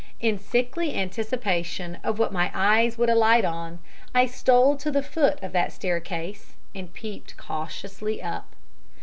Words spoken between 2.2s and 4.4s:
my eyes would alight on, I